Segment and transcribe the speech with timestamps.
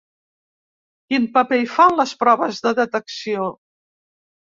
[1.11, 3.55] Quin paper hi fan, les proves de detecció?